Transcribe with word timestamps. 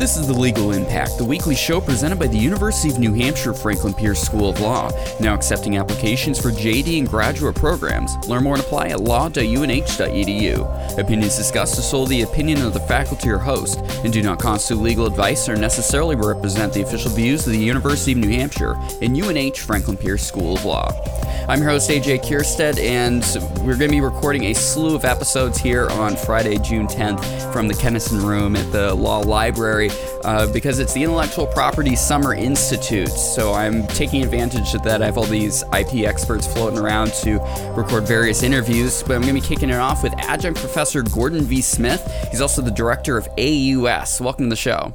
This 0.00 0.16
is 0.16 0.26
The 0.26 0.32
Legal 0.32 0.72
Impact, 0.72 1.18
the 1.18 1.26
weekly 1.26 1.54
show 1.54 1.78
presented 1.78 2.18
by 2.18 2.26
the 2.26 2.38
University 2.38 2.88
of 2.88 2.98
New 2.98 3.12
Hampshire 3.12 3.52
Franklin 3.52 3.92
Pierce 3.92 4.18
School 4.18 4.48
of 4.48 4.58
Law, 4.58 4.90
now 5.20 5.34
accepting 5.34 5.76
applications 5.76 6.40
for 6.40 6.48
JD 6.48 7.00
and 7.00 7.06
graduate 7.06 7.54
programs. 7.54 8.16
Learn 8.26 8.44
more 8.44 8.54
and 8.54 8.64
apply 8.64 8.86
at 8.86 9.00
law.unh.edu. 9.00 10.98
Opinions 10.98 11.36
discussed 11.36 11.78
are 11.78 11.82
solely 11.82 12.16
the 12.16 12.22
opinion 12.22 12.62
of 12.62 12.72
the 12.72 12.80
faculty 12.80 13.28
or 13.28 13.36
host 13.36 13.78
and 14.02 14.10
do 14.10 14.22
not 14.22 14.40
constitute 14.40 14.82
legal 14.82 15.04
advice 15.04 15.46
or 15.50 15.56
necessarily 15.56 16.16
represent 16.16 16.72
the 16.72 16.80
official 16.80 17.10
views 17.10 17.46
of 17.46 17.52
the 17.52 17.58
University 17.58 18.12
of 18.12 18.18
New 18.18 18.30
Hampshire 18.30 18.78
and 19.02 19.14
UNH 19.14 19.58
Franklin 19.58 19.98
Pierce 19.98 20.26
School 20.26 20.56
of 20.56 20.64
Law. 20.64 21.19
I'm 21.48 21.60
your 21.60 21.70
host, 21.70 21.90
AJ 21.90 22.22
Kierstead, 22.22 22.78
and 22.78 23.22
we're 23.66 23.76
going 23.76 23.88
to 23.90 23.96
be 23.96 24.00
recording 24.00 24.44
a 24.44 24.54
slew 24.54 24.94
of 24.94 25.04
episodes 25.04 25.58
here 25.58 25.88
on 25.88 26.14
Friday, 26.14 26.58
June 26.58 26.86
10th 26.86 27.52
from 27.52 27.66
the 27.66 27.74
Kenison 27.74 28.22
Room 28.22 28.54
at 28.54 28.70
the 28.70 28.94
Law 28.94 29.18
Library 29.18 29.90
uh, 30.22 30.52
because 30.52 30.78
it's 30.78 30.92
the 30.92 31.02
Intellectual 31.02 31.46
Property 31.46 31.96
Summer 31.96 32.34
Institute. 32.34 33.08
So 33.08 33.52
I'm 33.52 33.86
taking 33.88 34.22
advantage 34.22 34.74
of 34.74 34.82
that. 34.84 35.02
I 35.02 35.06
have 35.06 35.18
all 35.18 35.24
these 35.24 35.62
IP 35.76 36.06
experts 36.06 36.46
floating 36.46 36.78
around 36.78 37.12
to 37.22 37.38
record 37.76 38.06
various 38.06 38.42
interviews, 38.42 39.02
but 39.02 39.16
I'm 39.16 39.22
going 39.22 39.34
to 39.34 39.40
be 39.40 39.46
kicking 39.46 39.70
it 39.70 39.76
off 39.76 40.02
with 40.02 40.14
adjunct 40.18 40.60
professor 40.60 41.02
Gordon 41.02 41.42
V. 41.42 41.60
Smith. 41.62 42.06
He's 42.30 42.40
also 42.40 42.62
the 42.62 42.70
director 42.70 43.16
of 43.16 43.26
AUS. 43.38 44.20
Welcome 44.20 44.46
to 44.46 44.50
the 44.50 44.56
show. 44.56 44.94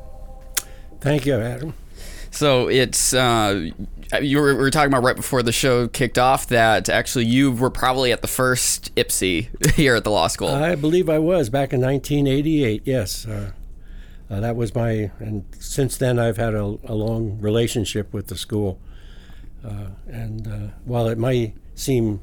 Thank 1.01 1.25
you, 1.25 1.35
Adam. 1.35 1.73
So 2.35 2.67
it's 2.67 3.13
uh, 3.13 3.69
you 4.21 4.39
were, 4.39 4.53
we 4.55 4.61
were 4.61 4.69
talking 4.69 4.91
about 4.91 5.03
right 5.03 5.15
before 5.15 5.41
the 5.41 5.53
show 5.53 5.87
kicked 5.87 6.19
off 6.19 6.47
that 6.47 6.89
actually 6.89 7.25
you 7.25 7.51
were 7.51 7.69
probably 7.69 8.11
at 8.11 8.21
the 8.21 8.27
first 8.27 8.93
IPSI 8.95 9.73
here 9.75 9.95
at 9.95 10.03
the 10.03 10.11
law 10.11 10.27
school. 10.27 10.49
I 10.49 10.75
believe 10.75 11.09
I 11.09 11.17
was 11.17 11.49
back 11.49 11.71
in 11.71 11.79
1988. 11.79 12.81
Yes, 12.83 13.25
uh, 13.25 13.51
uh, 14.29 14.39
that 14.41 14.55
was 14.55 14.75
my. 14.75 15.11
And 15.19 15.45
since 15.59 15.97
then, 15.97 16.19
I've 16.19 16.37
had 16.37 16.53
a, 16.53 16.77
a 16.83 16.93
long 16.93 17.39
relationship 17.39 18.13
with 18.13 18.27
the 18.27 18.35
school. 18.35 18.79
Uh, 19.63 19.91
and 20.07 20.47
uh, 20.47 20.73
while 20.83 21.07
it 21.07 21.17
might 21.17 21.55
seem, 21.73 22.19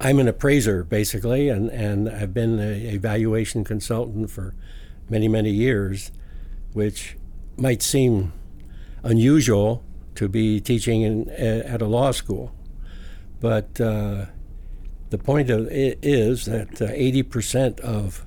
I'm 0.00 0.18
an 0.18 0.26
appraiser 0.26 0.82
basically, 0.82 1.48
and 1.48 1.70
and 1.70 2.08
I've 2.08 2.34
been 2.34 2.58
a 2.58 2.72
evaluation 2.92 3.62
consultant 3.62 4.30
for 4.30 4.54
many 5.08 5.28
many 5.28 5.50
years, 5.50 6.10
which 6.72 7.16
might 7.56 7.80
seem 7.80 8.32
unusual 9.04 9.84
to 10.16 10.28
be 10.28 10.60
teaching 10.60 11.02
in, 11.02 11.28
at 11.30 11.80
a 11.80 11.86
law 11.86 12.10
school. 12.10 12.52
But 13.40 13.80
uh, 13.80 14.26
the 15.10 15.18
point 15.18 15.50
of 15.50 15.68
it 15.68 15.98
is 16.02 16.46
that 16.46 16.80
uh, 16.80 16.86
80% 16.86 17.78
of 17.80 18.24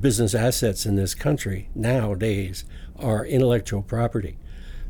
business 0.00 0.34
assets 0.34 0.86
in 0.86 0.96
this 0.96 1.14
country 1.14 1.68
nowadays 1.74 2.64
are 2.98 3.24
intellectual 3.24 3.82
property, 3.82 4.38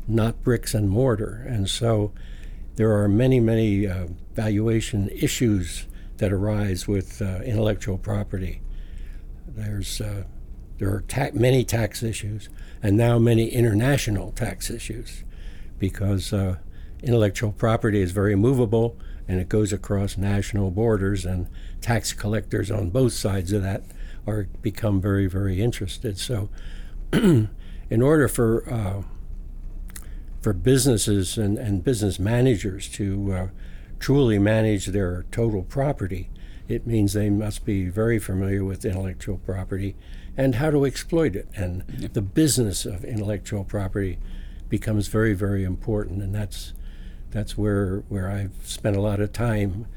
not 0.07 0.41
bricks 0.43 0.73
and 0.73 0.89
mortar. 0.89 1.45
And 1.47 1.69
so 1.69 2.13
there 2.75 2.95
are 2.95 3.07
many, 3.07 3.39
many 3.39 3.85
uh, 3.85 4.07
valuation 4.33 5.09
issues 5.09 5.85
that 6.17 6.31
arise 6.31 6.87
with 6.87 7.21
uh, 7.21 7.41
intellectual 7.43 7.97
property. 7.97 8.61
There's 9.47 10.01
uh, 10.01 10.23
there 10.77 10.89
are 10.89 11.03
ta- 11.07 11.29
many 11.33 11.63
tax 11.63 12.03
issues, 12.03 12.49
and 12.83 12.95
now 12.95 13.17
many 13.19 13.47
international 13.49 14.31
tax 14.31 14.69
issues 14.69 15.23
because 15.79 16.33
uh, 16.33 16.57
intellectual 17.03 17.51
property 17.51 18.01
is 18.01 18.11
very 18.11 18.35
movable 18.35 18.97
and 19.27 19.39
it 19.39 19.49
goes 19.49 19.73
across 19.73 20.17
national 20.17 20.71
borders, 20.71 21.25
and 21.25 21.47
tax 21.81 22.13
collectors 22.13 22.71
on 22.71 22.89
both 22.89 23.13
sides 23.13 23.51
of 23.51 23.61
that 23.61 23.83
are 24.25 24.47
become 24.61 25.01
very, 25.01 25.27
very 25.27 25.61
interested. 25.61 26.17
So, 26.17 26.49
in 27.11 27.49
order 27.89 28.27
for 28.27 28.71
uh, 28.71 29.03
for 30.41 30.53
businesses 30.53 31.37
and, 31.37 31.57
and 31.57 31.83
business 31.83 32.19
managers 32.19 32.87
to 32.89 33.33
uh, 33.33 33.47
truly 33.99 34.39
manage 34.39 34.87
their 34.87 35.25
total 35.31 35.63
property, 35.63 36.29
it 36.69 36.87
means 36.87 37.11
they 37.13 37.29
must 37.29 37.65
be 37.65 37.89
very 37.89 38.19
familiar 38.19 38.63
with 38.63 38.85
intellectual 38.85 39.37
property 39.39 39.95
and 40.37 40.55
how 40.55 40.69
to 40.69 40.85
exploit 40.85 41.35
it 41.35 41.47
and 41.55 41.83
yep. 41.97 42.13
the 42.13 42.21
business 42.21 42.85
of 42.85 43.03
intellectual 43.03 43.63
property 43.63 44.19
becomes 44.69 45.07
very, 45.07 45.33
very 45.33 45.63
important, 45.63 46.21
and 46.21 46.33
that's 46.33 46.73
that's 47.31 47.57
where 47.57 48.03
where 48.09 48.29
I've 48.29 48.53
spent 48.63 48.95
a 48.95 49.01
lot 49.01 49.19
of 49.19 49.33
time 49.33 49.87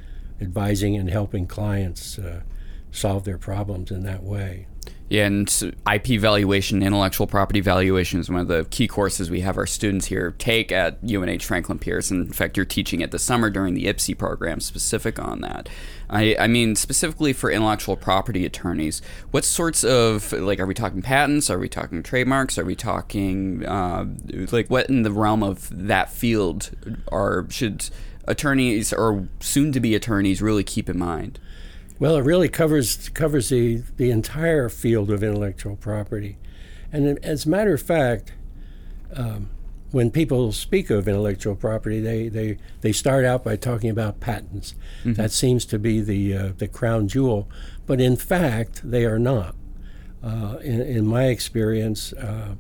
advising 0.40 0.96
and 0.96 1.10
helping 1.10 1.46
clients 1.46 2.18
uh, 2.18 2.42
solve 2.90 3.24
their 3.24 3.38
problems 3.38 3.90
in 3.90 4.02
that 4.04 4.22
way. 4.22 4.66
And 5.10 5.74
IP 5.92 6.20
valuation, 6.20 6.84
intellectual 6.84 7.26
property 7.26 7.60
valuation 7.60 8.20
is 8.20 8.30
one 8.30 8.40
of 8.40 8.46
the 8.46 8.64
key 8.70 8.86
courses 8.86 9.28
we 9.28 9.40
have 9.40 9.56
our 9.56 9.66
students 9.66 10.06
here 10.06 10.36
take 10.38 10.70
at 10.70 10.98
UNH 11.02 11.40
Franklin 11.40 11.80
Pierce. 11.80 12.12
And 12.12 12.28
in 12.28 12.32
fact, 12.32 12.56
you're 12.56 12.64
teaching 12.64 13.00
it 13.00 13.10
this 13.10 13.24
summer 13.24 13.50
during 13.50 13.74
the 13.74 13.86
IPSI 13.86 14.16
program 14.16 14.60
specific 14.60 15.18
on 15.18 15.40
that. 15.40 15.68
I, 16.08 16.36
I 16.38 16.46
mean, 16.46 16.76
specifically 16.76 17.32
for 17.32 17.50
intellectual 17.50 17.96
property 17.96 18.46
attorneys, 18.46 19.02
what 19.32 19.44
sorts 19.44 19.82
of, 19.82 20.32
like, 20.32 20.60
are 20.60 20.66
we 20.66 20.74
talking 20.74 21.02
patents? 21.02 21.50
Are 21.50 21.58
we 21.58 21.68
talking 21.68 22.04
trademarks? 22.04 22.56
Are 22.56 22.64
we 22.64 22.76
talking, 22.76 23.66
uh, 23.66 24.06
like, 24.52 24.68
what 24.70 24.88
in 24.88 25.02
the 25.02 25.10
realm 25.10 25.42
of 25.42 25.68
that 25.72 26.10
field 26.10 26.70
are, 27.10 27.46
should 27.50 27.90
attorneys 28.28 28.92
or 28.92 29.26
soon 29.40 29.72
to 29.72 29.80
be 29.80 29.96
attorneys 29.96 30.40
really 30.40 30.62
keep 30.62 30.88
in 30.88 30.98
mind? 30.98 31.40
Well, 32.00 32.16
it 32.16 32.24
really 32.24 32.48
covers 32.48 33.10
covers 33.10 33.50
the, 33.50 33.82
the 33.98 34.10
entire 34.10 34.68
field 34.70 35.10
of 35.10 35.22
intellectual 35.22 35.76
property, 35.76 36.38
and 36.90 37.22
as 37.22 37.44
a 37.44 37.48
matter 37.50 37.74
of 37.74 37.82
fact, 37.82 38.32
um, 39.14 39.50
when 39.90 40.10
people 40.10 40.50
speak 40.52 40.88
of 40.88 41.06
intellectual 41.06 41.54
property, 41.54 42.00
they, 42.00 42.28
they, 42.28 42.56
they 42.80 42.92
start 42.92 43.24
out 43.24 43.44
by 43.44 43.56
talking 43.56 43.90
about 43.90 44.20
patents. 44.20 44.74
Mm-hmm. 45.00 45.14
That 45.14 45.30
seems 45.30 45.66
to 45.66 45.78
be 45.78 46.00
the 46.00 46.34
uh, 46.34 46.52
the 46.56 46.68
crown 46.68 47.06
jewel, 47.06 47.48
but 47.86 48.00
in 48.00 48.16
fact, 48.16 48.80
they 48.88 49.04
are 49.04 49.18
not. 49.18 49.54
Uh, 50.22 50.56
in, 50.62 50.80
in, 50.80 51.06
my 51.06 51.26
experience, 51.26 52.12
uh, 52.14 52.54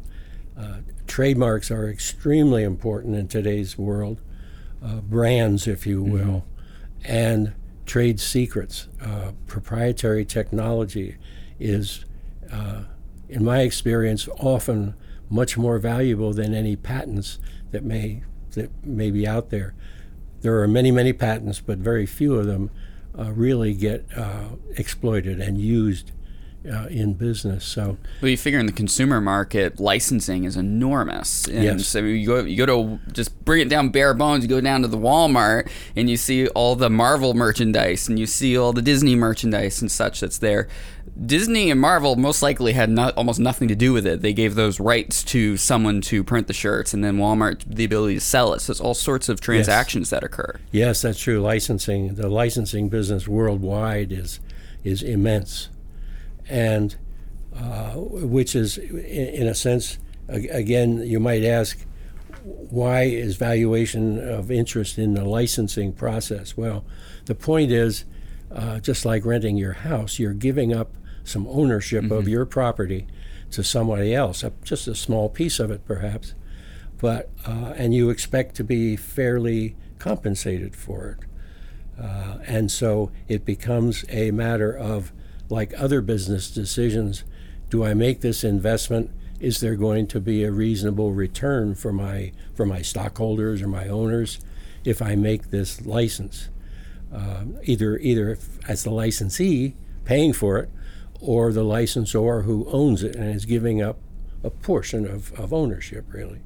uh 0.58 0.76
trademarks 1.06 1.70
are 1.70 1.88
extremely 1.88 2.62
important 2.62 3.14
in 3.16 3.28
today's 3.28 3.78
world, 3.78 4.20
uh, 4.84 5.00
brands, 5.00 5.66
if 5.66 5.86
you 5.86 6.02
will, 6.02 6.44
mm-hmm. 7.02 7.12
and 7.12 7.54
trade 7.90 8.20
secrets, 8.20 8.86
uh, 9.02 9.32
proprietary 9.48 10.24
technology 10.24 11.16
is, 11.58 12.04
uh, 12.52 12.84
in 13.28 13.42
my 13.42 13.62
experience, 13.62 14.28
often 14.38 14.94
much 15.28 15.58
more 15.58 15.76
valuable 15.80 16.32
than 16.32 16.54
any 16.54 16.76
patents 16.76 17.40
that 17.72 17.82
may 17.82 18.22
that 18.52 18.70
may 18.86 19.10
be 19.10 19.26
out 19.26 19.50
there. 19.50 19.74
There 20.40 20.62
are 20.62 20.68
many, 20.68 20.92
many 20.92 21.12
patents, 21.12 21.58
but 21.58 21.78
very 21.78 22.06
few 22.06 22.36
of 22.36 22.46
them 22.46 22.70
uh, 23.18 23.32
really 23.32 23.74
get 23.74 24.06
uh, 24.16 24.50
exploited 24.76 25.40
and 25.40 25.58
used 25.58 26.12
uh, 26.70 26.86
in 26.90 27.14
business. 27.14 27.64
So, 27.64 27.96
well, 28.20 28.30
you 28.30 28.36
figure 28.36 28.58
in 28.58 28.66
the 28.66 28.72
consumer 28.72 29.20
market, 29.20 29.80
licensing 29.80 30.44
is 30.44 30.56
enormous. 30.56 31.46
And 31.46 31.64
yes. 31.64 31.86
So 31.86 32.00
you 32.00 32.26
go, 32.26 32.44
you 32.44 32.56
go 32.56 32.66
to 32.66 33.12
just 33.12 33.44
bring 33.44 33.60
it 33.60 33.68
down 33.68 33.90
bare 33.90 34.14
bones. 34.14 34.44
You 34.44 34.48
go 34.48 34.60
down 34.60 34.82
to 34.82 34.88
the 34.88 34.98
Walmart 34.98 35.70
and 35.96 36.10
you 36.10 36.16
see 36.16 36.48
all 36.48 36.76
the 36.76 36.90
Marvel 36.90 37.34
merchandise 37.34 38.08
and 38.08 38.18
you 38.18 38.26
see 38.26 38.56
all 38.56 38.72
the 38.72 38.82
Disney 38.82 39.14
merchandise 39.14 39.80
and 39.80 39.90
such 39.90 40.20
that's 40.20 40.38
there. 40.38 40.68
Disney 41.26 41.70
and 41.70 41.80
Marvel 41.80 42.16
most 42.16 42.40
likely 42.40 42.72
had 42.72 42.88
not, 42.88 43.14
almost 43.16 43.40
nothing 43.40 43.68
to 43.68 43.74
do 43.74 43.92
with 43.92 44.06
it. 44.06 44.22
They 44.22 44.32
gave 44.32 44.54
those 44.54 44.80
rights 44.80 45.22
to 45.24 45.56
someone 45.56 46.00
to 46.02 46.24
print 46.24 46.46
the 46.46 46.52
shirts, 46.54 46.94
and 46.94 47.04
then 47.04 47.18
Walmart 47.18 47.62
the 47.66 47.84
ability 47.84 48.14
to 48.14 48.20
sell 48.20 48.54
it. 48.54 48.60
So 48.60 48.70
it's 48.70 48.80
all 48.80 48.94
sorts 48.94 49.28
of 49.28 49.40
transactions 49.40 50.06
yes. 50.06 50.10
that 50.10 50.24
occur. 50.24 50.60
Yes, 50.70 51.02
that's 51.02 51.18
true. 51.18 51.40
Licensing, 51.40 52.14
the 52.14 52.28
licensing 52.28 52.88
business 52.88 53.28
worldwide 53.28 54.12
is 54.12 54.40
is 54.82 55.02
immense 55.02 55.68
and 56.50 56.96
uh, 57.56 57.92
which 57.94 58.54
is, 58.54 58.76
in 58.76 59.46
a 59.46 59.54
sense, 59.54 59.98
again, 60.28 60.98
you 60.98 61.18
might 61.18 61.44
ask, 61.44 61.86
why 62.42 63.02
is 63.02 63.36
valuation 63.36 64.18
of 64.18 64.50
interest 64.50 64.98
in 64.98 65.14
the 65.14 65.24
licensing 65.24 65.92
process? 65.92 66.56
Well, 66.56 66.84
the 67.26 67.34
point 67.34 67.70
is, 67.70 68.04
uh, 68.50 68.80
just 68.80 69.04
like 69.04 69.24
renting 69.24 69.56
your 69.56 69.72
house, 69.72 70.18
you're 70.18 70.34
giving 70.34 70.72
up 70.72 70.96
some 71.24 71.46
ownership 71.48 72.04
mm-hmm. 72.04 72.12
of 72.12 72.28
your 72.28 72.46
property 72.46 73.06
to 73.50 73.62
somebody 73.62 74.14
else, 74.14 74.44
just 74.62 74.88
a 74.88 74.94
small 74.94 75.28
piece 75.28 75.58
of 75.58 75.70
it, 75.70 75.84
perhaps, 75.84 76.34
but 76.98 77.30
uh, 77.46 77.72
and 77.76 77.94
you 77.94 78.10
expect 78.10 78.54
to 78.56 78.64
be 78.64 78.96
fairly 78.96 79.76
compensated 79.98 80.74
for 80.74 81.18
it, 81.18 82.02
uh, 82.02 82.38
and 82.46 82.70
so 82.70 83.10
it 83.28 83.44
becomes 83.44 84.04
a 84.08 84.30
matter 84.30 84.76
of 84.76 85.12
like 85.50 85.74
other 85.76 86.00
business 86.00 86.50
decisions, 86.50 87.24
do 87.68 87.84
I 87.84 87.94
make 87.94 88.20
this 88.20 88.44
investment? 88.44 89.10
Is 89.40 89.60
there 89.60 89.76
going 89.76 90.06
to 90.08 90.20
be 90.20 90.44
a 90.44 90.50
reasonable 90.50 91.12
return 91.12 91.74
for 91.74 91.92
my 91.92 92.32
for 92.54 92.66
my 92.66 92.82
stockholders 92.82 93.62
or 93.62 93.68
my 93.68 93.88
owners 93.88 94.38
if 94.84 95.02
I 95.02 95.16
make 95.16 95.50
this 95.50 95.84
license? 95.84 96.48
Uh, 97.12 97.44
either 97.64 97.98
either 97.98 98.38
as 98.68 98.84
the 98.84 98.90
licensee 98.90 99.74
paying 100.04 100.32
for 100.32 100.58
it, 100.58 100.70
or 101.20 101.52
the 101.52 101.62
licensor 101.62 102.42
who 102.42 102.66
owns 102.70 103.02
it 103.02 103.14
and 103.14 103.34
is 103.34 103.44
giving 103.44 103.82
up 103.82 103.98
a 104.42 104.50
portion 104.50 105.06
of, 105.06 105.32
of 105.38 105.52
ownership, 105.52 106.04
really. 106.12 106.40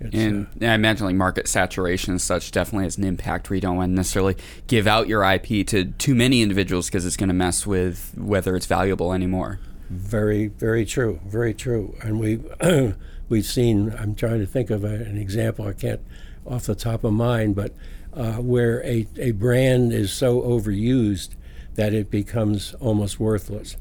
It's, 0.00 0.14
and 0.14 0.46
uh, 0.62 0.66
I 0.66 0.74
imagine 0.74 1.06
like 1.06 1.16
market 1.16 1.48
saturation 1.48 2.12
and 2.12 2.20
such 2.20 2.50
definitely 2.50 2.84
has 2.84 2.98
an 2.98 3.04
impact 3.04 3.48
where 3.48 3.54
you 3.54 3.60
don't 3.60 3.76
want 3.76 3.90
to 3.90 3.94
necessarily 3.94 4.36
give 4.66 4.86
out 4.86 5.08
your 5.08 5.24
IP 5.24 5.66
to 5.68 5.86
too 5.92 6.14
many 6.14 6.42
individuals 6.42 6.86
because 6.86 7.06
it's 7.06 7.16
going 7.16 7.28
to 7.28 7.34
mess 7.34 7.66
with 7.66 8.12
whether 8.16 8.56
it's 8.56 8.66
valuable 8.66 9.12
anymore. 9.12 9.58
Very, 9.88 10.48
very 10.48 10.84
true. 10.84 11.20
Very 11.26 11.54
true. 11.54 11.96
And 12.02 12.20
we 12.20 12.40
we've 13.28 13.46
seen. 13.46 13.94
I'm 13.98 14.14
trying 14.14 14.40
to 14.40 14.46
think 14.46 14.70
of 14.70 14.84
a, 14.84 14.94
an 14.94 15.16
example. 15.16 15.66
I 15.66 15.72
can't 15.72 16.00
off 16.44 16.66
the 16.66 16.74
top 16.74 17.04
of 17.04 17.12
mind, 17.12 17.56
but 17.56 17.72
uh, 18.12 18.34
where 18.34 18.84
a, 18.84 19.06
a 19.18 19.32
brand 19.32 19.92
is 19.92 20.12
so 20.12 20.40
overused 20.42 21.30
that 21.74 21.92
it 21.92 22.10
becomes 22.10 22.74
almost 22.74 23.20
worthless. 23.20 23.76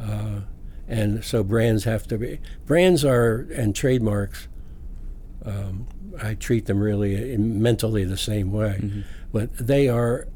Uh, 0.00 0.40
and 0.88 1.24
so 1.24 1.42
brands 1.42 1.84
have 1.84 2.06
to 2.06 2.18
be 2.18 2.38
brands 2.64 3.04
are 3.04 3.46
and 3.54 3.74
trademarks. 3.74 4.48
Um, 5.46 5.86
I 6.20 6.34
treat 6.34 6.66
them 6.66 6.80
really 6.80 7.36
mentally 7.36 8.04
the 8.04 8.16
same 8.16 8.52
way, 8.52 8.78
mm-hmm. 8.80 9.00
but 9.32 9.56
they 9.56 9.88
are 9.88 10.26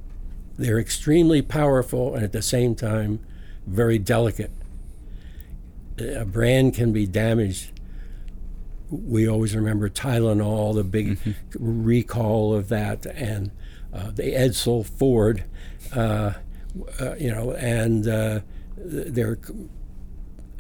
they're 0.57 0.79
extremely 0.79 1.43
powerful 1.43 2.15
and 2.15 2.23
at 2.23 2.33
the 2.33 2.43
same 2.43 2.75
time 2.75 3.21
very 3.67 3.99
delicate. 3.99 4.53
A 5.99 6.25
brand 6.25 6.75
can 6.75 6.93
be 6.93 7.07
damaged. 7.07 7.73
We 8.91 9.29
always 9.29 9.55
remember 9.55 9.89
Tylenol, 9.89 10.75
the 10.75 10.85
big 10.85 11.19
mm-hmm. 11.19 11.85
recall 11.85 12.55
of 12.55 12.69
that, 12.69 13.07
and 13.07 13.51
uh, 13.93 14.11
the 14.11 14.35
Edsel 14.35 14.85
Ford, 14.85 15.45
uh, 15.95 16.35
uh, 17.01 17.15
you 17.17 17.31
know, 17.31 17.53
and 17.53 18.09
uh, 18.09 18.41
they're 18.77 19.39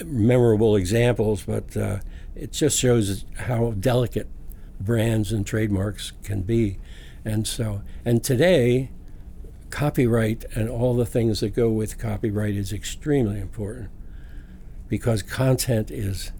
memorable 0.04 0.76
examples, 0.76 1.44
but 1.44 1.76
uh, 1.76 1.98
it 2.34 2.52
just 2.52 2.78
shows 2.78 3.24
how 3.36 3.72
delicate 3.72 4.28
brands 4.80 5.32
and 5.32 5.46
trademarks 5.46 6.12
can 6.24 6.42
be. 6.42 6.78
And 7.24 7.46
so, 7.46 7.82
and 8.04 8.24
today, 8.24 8.90
copyright 9.70 10.44
and 10.54 10.68
all 10.68 10.94
the 10.94 11.06
things 11.06 11.40
that 11.40 11.54
go 11.54 11.70
with 11.70 11.98
copyright 11.98 12.54
is 12.54 12.72
extremely 12.72 13.40
important 13.40 13.90
because 14.88 15.22
content 15.22 15.90
is 15.90 16.32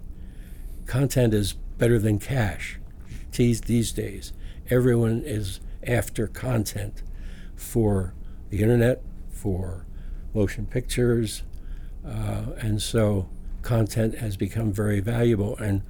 content 0.85 1.33
is 1.33 1.53
better 1.53 1.97
than 1.97 2.19
cash 2.19 2.77
these, 3.31 3.61
these 3.61 3.91
days. 3.93 4.33
Everyone 4.69 5.23
is 5.25 5.61
after 5.83 6.27
content 6.27 7.01
for 7.55 8.13
the 8.49 8.61
internet, 8.61 9.01
for 9.29 9.85
motion 10.33 10.65
pictures, 10.65 11.43
uh, 12.05 12.47
and 12.57 12.81
so 12.81 13.29
content 13.61 14.17
has 14.17 14.35
become 14.35 14.73
very 14.73 14.99
valuable, 14.99 15.55
and 15.57 15.81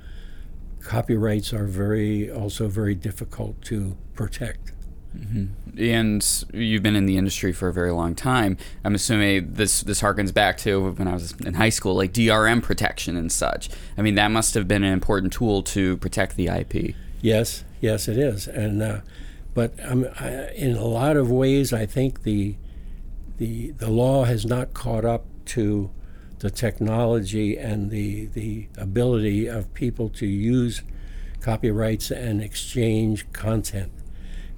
copyrights 0.83 1.53
are 1.53 1.65
very 1.65 2.31
also 2.31 2.67
very 2.67 2.95
difficult 2.95 3.61
to 3.63 3.97
protect. 4.13 4.73
Mm-hmm. 5.17 5.79
And 5.79 6.45
you've 6.53 6.83
been 6.83 6.95
in 6.95 7.05
the 7.05 7.17
industry 7.17 7.51
for 7.51 7.67
a 7.67 7.73
very 7.73 7.91
long 7.91 8.15
time. 8.15 8.57
I'm 8.83 8.95
assuming 8.95 9.53
this 9.53 9.81
this 9.81 10.01
harkens 10.01 10.33
back 10.33 10.57
to 10.59 10.91
when 10.91 11.07
I 11.07 11.13
was 11.13 11.33
in 11.45 11.55
high 11.55 11.69
school, 11.69 11.95
like 11.95 12.13
DRM 12.13 12.63
protection 12.63 13.17
and 13.17 13.31
such. 13.31 13.69
I 13.97 14.01
mean, 14.01 14.15
that 14.15 14.29
must 14.29 14.53
have 14.53 14.67
been 14.67 14.83
an 14.83 14.93
important 14.93 15.33
tool 15.33 15.63
to 15.63 15.97
protect 15.97 16.37
the 16.37 16.47
IP. 16.47 16.95
Yes, 17.21 17.63
yes, 17.81 18.07
it 18.07 18.17
is. 18.17 18.47
And 18.47 18.81
uh, 18.81 19.01
but 19.53 19.73
um, 19.83 20.07
I, 20.19 20.49
in 20.55 20.77
a 20.77 20.85
lot 20.85 21.17
of 21.17 21.29
ways, 21.29 21.73
I 21.73 21.85
think 21.85 22.23
the 22.23 22.55
the 23.37 23.71
the 23.71 23.89
law 23.89 24.23
has 24.23 24.45
not 24.45 24.73
caught 24.73 25.03
up 25.03 25.25
to 25.45 25.91
the 26.41 26.49
technology 26.49 27.55
and 27.55 27.91
the 27.91 28.25
the 28.27 28.67
ability 28.75 29.45
of 29.45 29.71
people 29.75 30.09
to 30.09 30.25
use 30.25 30.81
copyrights 31.39 32.09
and 32.09 32.41
exchange 32.41 33.31
content. 33.31 33.91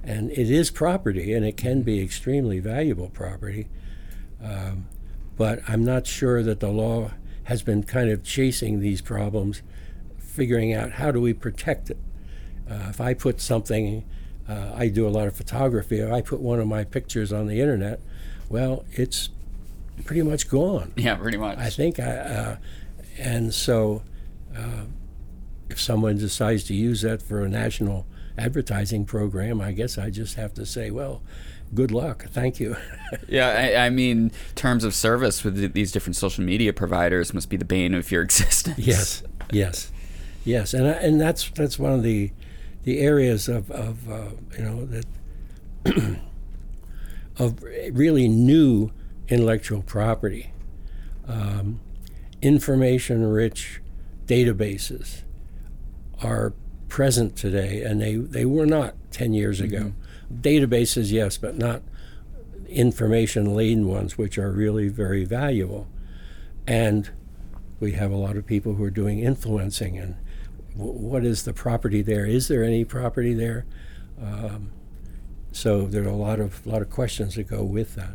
And 0.02 0.30
it 0.30 0.50
is 0.50 0.70
property, 0.70 1.32
and 1.34 1.44
it 1.44 1.56
can 1.56 1.82
be 1.82 2.02
extremely 2.02 2.58
valuable 2.58 3.10
property. 3.10 3.68
Um, 4.42 4.86
but 5.36 5.60
I'm 5.68 5.84
not 5.84 6.06
sure 6.06 6.42
that 6.42 6.60
the 6.60 6.68
law 6.68 7.12
has 7.44 7.62
been 7.62 7.82
kind 7.82 8.10
of 8.10 8.22
chasing 8.22 8.80
these 8.80 9.02
problems, 9.02 9.62
figuring 10.18 10.72
out 10.72 10.92
how 10.92 11.10
do 11.10 11.20
we 11.20 11.34
protect 11.34 11.90
it. 11.90 11.98
Uh, 12.70 12.86
if 12.88 13.00
I 13.00 13.12
put 13.12 13.40
something, 13.40 14.04
uh, 14.48 14.72
I 14.74 14.88
do 14.88 15.06
a 15.06 15.10
lot 15.10 15.26
of 15.26 15.36
photography. 15.36 15.98
If 16.00 16.10
I 16.10 16.22
put 16.22 16.40
one 16.40 16.60
of 16.60 16.66
my 16.66 16.84
pictures 16.84 17.30
on 17.32 17.46
the 17.46 17.60
internet, 17.60 18.00
well, 18.48 18.84
it's 18.92 19.28
pretty 20.04 20.22
much 20.22 20.48
gone. 20.48 20.92
Yeah, 20.96 21.16
pretty 21.16 21.38
much. 21.38 21.58
I 21.58 21.70
think. 21.70 21.98
I, 21.98 22.10
uh, 22.10 22.56
and 23.18 23.54
so, 23.54 24.02
uh, 24.56 24.84
if 25.70 25.80
someone 25.80 26.18
decides 26.18 26.64
to 26.64 26.74
use 26.74 27.02
that 27.02 27.22
for 27.22 27.44
a 27.44 27.48
national 27.48 28.06
advertising 28.36 29.04
program, 29.04 29.60
I 29.60 29.72
guess 29.72 29.96
I 29.98 30.10
just 30.10 30.34
have 30.34 30.52
to 30.54 30.66
say, 30.66 30.90
well, 30.90 31.22
good 31.74 31.90
luck. 31.90 32.26
Thank 32.26 32.60
you. 32.60 32.76
yeah, 33.28 33.48
I, 33.48 33.86
I, 33.86 33.90
mean, 33.90 34.32
terms 34.54 34.84
of 34.84 34.94
service 34.94 35.44
with 35.44 35.72
these 35.72 35.92
different 35.92 36.16
social 36.16 36.44
media 36.44 36.72
providers 36.72 37.32
must 37.32 37.48
be 37.48 37.56
the 37.56 37.64
bane 37.64 37.94
of 37.94 38.10
your 38.10 38.22
existence. 38.28 38.78
Yes, 38.78 39.22
yes, 39.50 39.92
yes, 40.44 40.74
and 40.74 40.86
and 40.86 41.20
that's 41.20 41.50
that's 41.50 41.78
one 41.78 41.92
of 41.92 42.02
the 42.02 42.30
the 42.84 42.98
areas 42.98 43.48
of 43.48 43.70
of 43.70 44.10
uh, 44.10 44.30
you 44.56 44.64
know 44.64 44.86
that 44.86 45.06
of 47.38 47.62
really 47.92 48.28
new 48.28 48.90
intellectual 49.28 49.82
property, 49.82 50.52
um, 51.26 51.80
information 52.42 53.24
rich 53.26 53.80
databases 54.26 55.22
are 56.22 56.52
present 56.88 57.36
today, 57.36 57.82
and 57.82 58.00
they, 58.00 58.16
they 58.16 58.44
were 58.44 58.66
not 58.66 58.94
10 59.10 59.32
years 59.34 59.60
ago. 59.60 59.94
Mm-hmm. 60.30 60.40
Databases, 60.40 61.10
yes, 61.10 61.36
but 61.38 61.56
not 61.56 61.82
information 62.68 63.54
laden 63.54 63.86
ones, 63.86 64.18
which 64.18 64.38
are 64.38 64.50
really 64.50 64.88
very 64.88 65.24
valuable. 65.24 65.88
And 66.66 67.10
we 67.80 67.92
have 67.92 68.10
a 68.10 68.16
lot 68.16 68.36
of 68.36 68.46
people 68.46 68.74
who 68.74 68.84
are 68.84 68.90
doing 68.90 69.18
influencing 69.18 69.98
and 69.98 70.16
w- 70.76 70.92
what 70.92 71.24
is 71.24 71.44
the 71.44 71.52
property 71.52 72.02
there? 72.02 72.26
Is 72.26 72.48
there 72.48 72.64
any 72.64 72.84
property 72.84 73.34
there? 73.34 73.66
Um, 74.20 74.70
so 75.52 75.86
there 75.86 76.04
are 76.04 76.08
a 76.08 76.16
lot 76.16 76.40
of 76.40 76.66
lot 76.66 76.82
of 76.82 76.90
questions 76.90 77.34
that 77.36 77.44
go 77.48 77.62
with 77.62 77.94
that. 77.94 78.14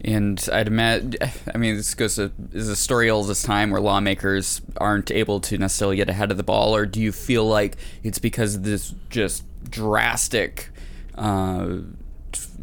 And 0.00 0.46
I'd 0.52 0.66
imagine, 0.66 1.14
I 1.54 1.58
mean, 1.58 1.76
this 1.76 1.94
goes 1.94 2.16
to 2.16 2.30
is 2.52 2.68
a 2.68 2.76
story 2.76 3.08
all 3.08 3.24
this 3.24 3.42
time 3.42 3.70
where 3.70 3.80
lawmakers 3.80 4.60
aren't 4.76 5.10
able 5.10 5.40
to 5.40 5.56
necessarily 5.56 5.96
get 5.96 6.10
ahead 6.10 6.30
of 6.30 6.36
the 6.36 6.42
ball, 6.42 6.76
or 6.76 6.84
do 6.84 7.00
you 7.00 7.10
feel 7.12 7.46
like 7.46 7.76
it's 8.02 8.18
because 8.18 8.54
of 8.54 8.64
this 8.64 8.94
just 9.08 9.44
drastic 9.70 10.68
uh, 11.14 11.78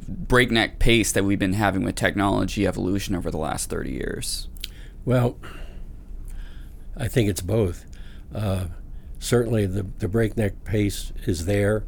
breakneck 0.08 0.78
pace 0.80 1.12
that 1.14 1.24
we've 1.24 1.40
been 1.40 1.54
having 1.54 1.84
with 1.84 1.96
technology 1.96 2.68
evolution 2.68 3.16
over 3.16 3.32
the 3.32 3.38
last 3.38 3.70
30 3.70 3.92
years? 3.92 4.48
Well, 5.04 5.38
I 6.96 7.08
think 7.08 7.30
it's 7.30 7.42
both. 7.42 7.86
Uh, 8.34 8.66
certainly, 9.20 9.66
the, 9.66 9.84
the 9.98 10.08
breakneck 10.08 10.64
pace 10.64 11.12
is 11.26 11.46
there. 11.46 11.86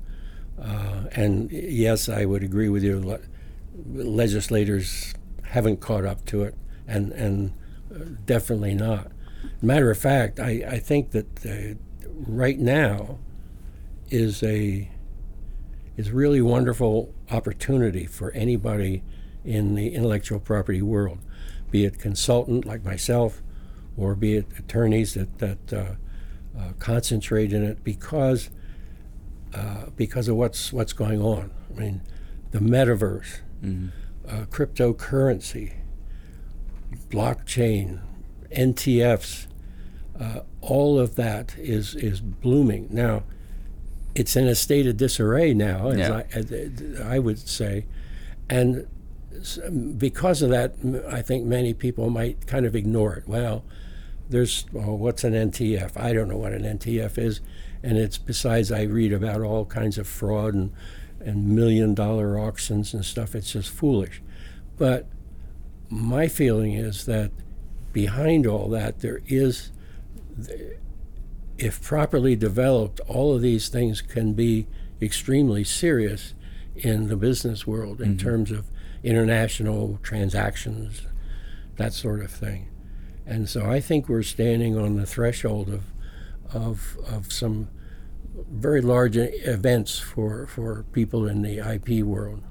Uh, 0.60 1.06
and 1.12 1.52
yes, 1.52 2.10
I 2.10 2.26
would 2.26 2.44
agree 2.44 2.70
with 2.70 2.84
you. 2.84 3.00
Le- 3.00 3.20
legislators 3.86 5.14
haven't 5.54 5.80
caught 5.80 6.04
up 6.04 6.26
to 6.26 6.42
it, 6.42 6.56
and 6.88 7.12
and 7.12 7.54
uh, 7.94 8.00
definitely 8.26 8.74
not. 8.74 9.12
Matter 9.62 9.92
of 9.92 10.00
fact, 10.00 10.40
I, 10.40 10.64
I 10.68 10.80
think 10.80 11.12
that 11.12 11.46
uh, 11.46 11.76
right 12.10 12.58
now 12.58 13.20
is 14.10 14.42
a 14.42 14.90
is 15.96 16.10
really 16.10 16.42
wonderful 16.42 17.14
opportunity 17.30 18.08
for 18.08 18.32
anybody 18.32 19.04
in 19.46 19.76
the 19.76 19.94
intellectual 19.94 20.40
property 20.40 20.82
world, 20.82 21.20
be 21.70 21.86
it 21.86 22.00
consultant 22.00 22.66
like 22.66 22.84
myself, 22.84 23.44
or 23.96 24.16
be 24.16 24.38
it 24.38 24.48
attorneys 24.58 25.14
that 25.14 25.38
that 25.38 25.72
uh, 25.72 26.60
uh, 26.60 26.74
concentrate 26.80 27.54
in 27.54 27.64
it 27.64 27.84
because 27.84 28.50
uh, 29.54 29.86
because 29.96 30.28
of 30.28 30.36
what's 30.36 30.74
what's 30.74 30.94
going 30.94 31.22
on. 31.22 31.52
I 31.70 31.80
mean, 31.80 32.02
the 32.50 32.60
metaverse. 32.60 33.42
Mm-hmm 33.64 34.03
uh, 34.28 34.46
cryptocurrency, 34.50 35.74
blockchain, 37.10 38.00
NTFs, 38.52 39.48
uh, 40.20 40.42
all 40.62 41.00
of 41.00 41.16
that 41.16 41.56
is 41.58 41.96
is 41.96 42.22
blooming 42.22 42.88
now. 42.92 43.24
It's 44.16 44.36
in 44.36 44.48
a 44.48 44.56
state 44.56 44.86
of 44.86 44.98
disarray 44.98 45.54
now, 45.54 45.90
as, 45.90 45.98
yeah. 45.98 46.16
I, 46.18 46.26
as 46.34 47.02
I 47.04 47.20
would 47.20 47.40
say, 47.40 47.86
and 48.48 48.88
because 49.98 50.42
of 50.42 50.52
that, 50.52 50.76
I 51.10 51.22
think 51.22 51.46
many 51.46 51.74
people 51.74 52.10
might 52.10 52.46
kind 52.46 52.66
of 52.66 52.76
ignore 52.76 53.16
it. 53.16 53.28
Well, 53.28 53.66
there's 54.30 54.66
oh, 54.76 54.94
what's 54.94 55.24
an 55.24 55.34
NTF? 55.34 56.00
I 56.00 56.14
don't 56.14 56.30
know 56.30 56.38
what 56.38 56.54
an 56.54 56.64
NTF 56.64 57.18
is, 57.18 57.42
and 57.82 57.98
it's 57.98 58.18
besides 58.18 58.72
I 58.72 58.84
read 58.84 59.12
about 59.12 59.42
all 59.42 59.66
kinds 59.66 59.98
of 59.98 60.08
fraud 60.08 60.54
and 60.54 60.72
and 61.26 61.50
million 61.50 61.94
dollar 61.94 62.38
auctions 62.40 62.94
and 62.94 63.04
stuff. 63.06 63.36
It's 63.36 63.52
just 63.52 63.70
foolish. 63.70 64.22
But 64.78 65.08
my 65.90 66.28
feeling 66.28 66.74
is 66.74 67.06
that 67.06 67.32
behind 67.92 68.48
all 68.48 68.70
that, 68.70 69.00
there 69.00 69.22
is 69.28 69.72
if 71.58 71.82
properly 71.82 72.36
developed, 72.36 73.00
all 73.08 73.36
of 73.36 73.42
these 73.42 73.70
things 73.70 74.02
can 74.02 74.34
be 74.34 74.68
extremely 75.02 75.64
serious 75.64 76.34
in 76.76 77.08
the 77.08 77.16
business 77.16 77.68
world 77.68 78.02
in 78.02 78.16
Mm-hmm. 78.16 78.28
terms 78.28 78.52
of 78.52 78.66
international 79.04 80.00
transactions, 80.02 81.04
that 81.76 81.94
sort 81.94 82.22
of 82.22 82.32
thing. 82.32 82.70
And 83.26 83.48
so 83.48 83.70
I 83.70 83.80
think 83.80 84.10
we're 84.10 84.24
standing 84.24 84.78
on 84.78 84.96
the 84.96 85.06
threshold 85.06 85.70
of 85.70 85.84
of 86.54 86.98
of 87.08 87.32
some 87.32 87.70
very 88.52 88.82
large 88.82 89.18
events 89.18 90.00
for 90.00 90.48
for 90.48 90.84
people 90.92 91.28
in 91.28 91.42
the 91.42 91.60
IP 91.60 92.04
world. 92.06 92.42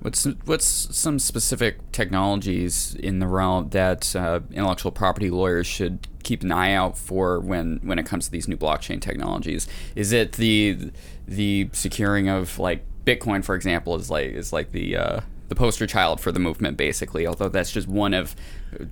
What's 0.00 0.24
what's 0.46 0.66
some 0.66 1.18
specific 1.18 1.92
technologies 1.92 2.94
in 2.94 3.18
the 3.18 3.26
realm 3.26 3.68
that 3.70 4.16
uh, 4.16 4.40
intellectual 4.50 4.92
property 4.92 5.30
lawyers 5.30 5.66
should 5.66 6.08
keep 6.22 6.42
an 6.42 6.52
eye 6.52 6.72
out 6.72 6.96
for 6.96 7.38
when 7.40 7.80
when 7.82 7.98
it 7.98 8.06
comes 8.06 8.24
to 8.26 8.30
these 8.30 8.48
new 8.48 8.56
blockchain 8.56 9.00
technologies? 9.00 9.68
Is 9.94 10.12
it 10.12 10.32
the 10.32 10.90
the 11.28 11.68
securing 11.72 12.28
of 12.28 12.58
like 12.58 12.84
Bitcoin, 13.04 13.44
for 13.44 13.54
example, 13.54 13.94
is 13.96 14.10
like 14.10 14.28
is 14.28 14.52
like 14.52 14.72
the 14.72 14.96
uh, 14.96 15.20
the 15.50 15.54
poster 15.56 15.86
child 15.86 16.20
for 16.20 16.32
the 16.32 16.38
movement, 16.38 16.76
basically. 16.78 17.26
Although 17.26 17.50
that's 17.50 17.70
just 17.72 17.86
one 17.88 18.14
of 18.14 18.34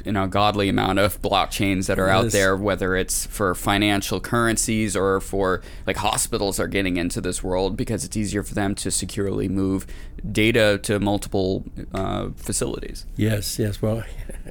you 0.04 0.12
know 0.12 0.26
godly 0.26 0.68
amount 0.68 0.98
of 0.98 1.22
blockchains 1.22 1.86
that 1.86 1.98
are 1.98 2.08
out 2.08 2.24
Yes. 2.24 2.32
there, 2.32 2.56
whether 2.56 2.94
it's 2.96 3.24
for 3.26 3.54
financial 3.54 4.20
currencies 4.20 4.94
or 4.96 5.20
for 5.20 5.62
like 5.86 5.96
hospitals 5.96 6.58
are 6.60 6.66
getting 6.68 6.96
into 6.96 7.20
this 7.20 7.42
world 7.42 7.76
because 7.76 8.04
it's 8.04 8.16
easier 8.16 8.42
for 8.42 8.54
them 8.54 8.74
to 8.74 8.90
securely 8.90 9.48
move 9.48 9.86
data 10.32 10.78
to 10.82 10.98
multiple 10.98 11.64
uh, 11.94 12.28
facilities. 12.36 13.06
Yes, 13.16 13.58
yes. 13.58 13.80
Well, 13.80 14.02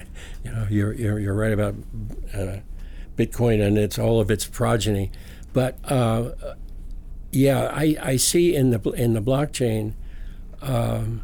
you 0.43 0.51
know, 0.51 0.65
you're 0.69 0.93
you're, 0.93 1.19
you're 1.19 1.35
right 1.35 1.51
about 1.53 1.75
uh, 2.33 2.57
Bitcoin 3.17 3.61
and 3.61 3.77
it's 3.77 3.99
all 3.99 4.19
of 4.21 4.31
its 4.31 4.45
progeny, 4.45 5.11
but 5.51 5.77
uh, 5.91 6.31
yeah, 7.33 7.69
I, 7.73 7.97
I 8.01 8.15
see 8.15 8.55
in 8.55 8.69
the 8.69 8.79
in 8.91 9.11
the 9.13 9.21
blockchain 9.21 9.93
um, 10.61 11.23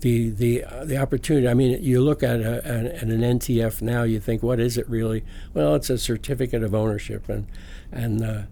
the 0.00 0.30
the 0.30 0.64
uh, 0.64 0.84
the 0.84 0.96
opportunity. 0.96 1.48
I 1.48 1.54
mean, 1.54 1.82
you 1.82 2.00
look 2.00 2.22
at, 2.22 2.40
a, 2.40 2.66
at 2.66 3.02
an 3.02 3.20
NTF 3.20 3.82
now, 3.82 4.02
you 4.04 4.20
think, 4.20 4.42
what 4.42 4.60
is 4.60 4.78
it 4.78 4.88
really? 4.88 5.24
Well, 5.54 5.74
it's 5.74 5.90
a 5.90 5.98
certificate 5.98 6.62
of 6.62 6.74
ownership, 6.74 7.28
and 7.28 7.46
and 7.90 8.22
uh, 8.22 8.42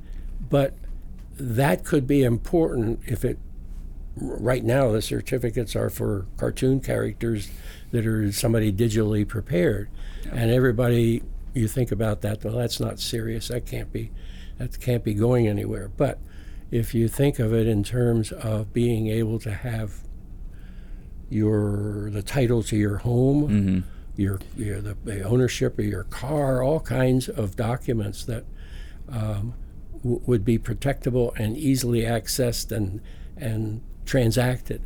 but 0.48 0.74
that 1.38 1.84
could 1.84 2.06
be 2.06 2.22
important 2.22 3.00
if 3.06 3.24
it 3.24 3.38
right 4.16 4.64
now 4.64 4.90
the 4.90 5.02
certificates 5.02 5.76
are 5.76 5.90
for 5.90 6.26
cartoon 6.38 6.80
characters 6.80 7.50
that 7.90 8.06
are 8.06 8.32
somebody 8.32 8.72
digitally 8.72 9.28
prepared 9.28 9.90
and 10.32 10.50
everybody 10.50 11.22
you 11.52 11.68
think 11.68 11.92
about 11.92 12.22
that 12.22 12.42
well 12.42 12.54
that's 12.54 12.80
not 12.80 12.98
serious 12.98 13.48
that 13.48 13.66
can't 13.66 13.92
be 13.92 14.10
that 14.56 14.80
can't 14.80 15.04
be 15.04 15.12
going 15.12 15.46
anywhere 15.46 15.90
but 15.98 16.18
if 16.70 16.94
you 16.94 17.08
think 17.08 17.38
of 17.38 17.52
it 17.52 17.66
in 17.66 17.84
terms 17.84 18.32
of 18.32 18.72
being 18.72 19.08
able 19.08 19.38
to 19.38 19.52
have 19.52 20.00
your 21.28 22.09
the 22.11 22.23
title 22.23 22.62
to 22.62 22.76
your 22.76 22.99
home 22.99 23.85
your, 24.16 24.40
your 24.56 24.80
the, 24.80 24.97
the 25.04 25.23
ownership 25.23 25.78
of 25.78 25.85
your 25.85 26.04
car 26.04 26.62
all 26.62 26.80
kinds 26.80 27.28
of 27.28 27.56
documents 27.56 28.25
that 28.25 28.45
um, 29.09 29.54
w- 29.99 30.21
would 30.26 30.45
be 30.45 30.59
protectable 30.59 31.37
and 31.38 31.56
easily 31.56 32.02
accessed 32.02 32.73
and 32.73 33.00
and 33.37 33.83
transacted. 34.06 34.83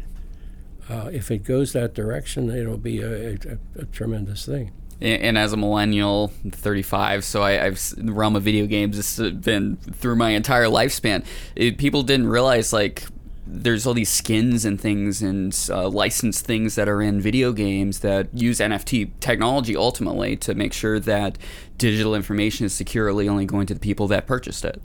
Uh, 0.88 1.08
if 1.12 1.30
it 1.30 1.44
goes 1.44 1.72
that 1.72 1.94
direction, 1.94 2.50
it'll 2.50 2.76
be 2.76 3.00
a, 3.00 3.34
a, 3.34 3.58
a 3.76 3.84
tremendous 3.86 4.44
thing. 4.44 4.72
And 5.00 5.22
and 5.22 5.38
as 5.38 5.52
a 5.52 5.56
millennial, 5.56 6.28
35, 6.50 7.24
so 7.24 7.42
I, 7.42 7.66
I've 7.66 7.80
the 7.96 8.12
realm 8.12 8.34
of 8.34 8.42
video 8.42 8.66
games 8.66 8.96
has 8.96 9.32
been 9.32 9.76
through 9.76 10.16
my 10.16 10.30
entire 10.30 10.66
lifespan. 10.66 11.24
It, 11.54 11.78
people 11.78 12.02
didn't 12.02 12.28
realize 12.28 12.72
like 12.72 13.04
there's 13.52 13.86
all 13.86 13.94
these 13.94 14.08
skins 14.08 14.64
and 14.64 14.80
things 14.80 15.22
and 15.22 15.58
uh, 15.70 15.88
licensed 15.88 16.46
things 16.46 16.76
that 16.76 16.88
are 16.88 17.02
in 17.02 17.20
video 17.20 17.52
games 17.52 18.00
that 18.00 18.28
use 18.32 18.60
NFT 18.60 19.12
technology 19.20 19.76
ultimately 19.76 20.36
to 20.36 20.54
make 20.54 20.72
sure 20.72 21.00
that 21.00 21.36
digital 21.76 22.14
information 22.14 22.66
is 22.66 22.72
securely 22.72 23.28
only 23.28 23.44
going 23.44 23.66
to 23.66 23.74
the 23.74 23.80
people 23.80 24.06
that 24.08 24.26
purchased 24.26 24.64
it. 24.64 24.80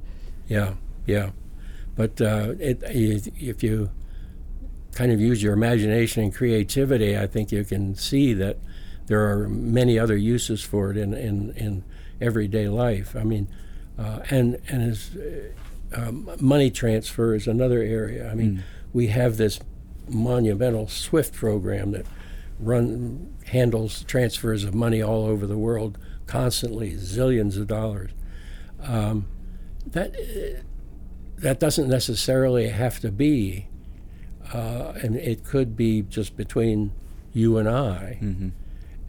Yeah, 0.47 0.73
yeah. 1.05 1.31
But 1.95 2.19
uh, 2.19 2.55
it, 2.59 2.83
if 2.83 3.63
you 3.63 3.91
kind 4.93 5.11
of 5.11 5.19
use 5.19 5.43
your 5.43 5.53
imagination 5.53 6.23
and 6.23 6.33
creativity, 6.33 7.17
I 7.17 7.27
think 7.27 7.51
you 7.51 7.63
can 7.63 7.95
see 7.95 8.33
that 8.33 8.57
there 9.07 9.29
are 9.29 9.47
many 9.47 9.99
other 9.99 10.17
uses 10.17 10.63
for 10.63 10.91
it 10.91 10.97
in, 10.97 11.13
in, 11.13 11.51
in 11.51 11.83
everyday 12.19 12.67
life. 12.67 13.15
I 13.15 13.23
mean, 13.23 13.47
uh, 13.97 14.19
and 14.29 14.59
and 14.67 14.91
as 14.91 15.11
um, 15.93 16.29
money 16.39 16.71
transfer 16.71 17.35
is 17.35 17.47
another 17.47 17.81
area. 17.81 18.29
I 18.29 18.35
mean, 18.35 18.63
we 18.93 19.07
have 19.07 19.37
this 19.37 19.59
monumental 20.07 20.87
SWIFT 20.87 21.33
program 21.33 21.91
that 21.91 22.05
run 22.59 23.35
handles 23.47 24.03
transfers 24.03 24.63
of 24.63 24.73
money 24.73 25.01
all 25.01 25.25
over 25.25 25.45
the 25.45 25.57
world 25.57 25.97
constantly, 26.25 26.93
zillions 26.93 27.57
of 27.57 27.67
dollars. 27.67 28.11
Um, 28.81 29.27
that 29.85 30.15
that 31.37 31.59
doesn't 31.59 31.89
necessarily 31.89 32.69
have 32.69 32.99
to 33.01 33.11
be, 33.11 33.67
uh, 34.53 34.93
and 35.01 35.15
it 35.15 35.43
could 35.43 35.75
be 35.75 36.01
just 36.01 36.37
between 36.37 36.91
you 37.33 37.57
and 37.57 37.67
I, 37.69 38.19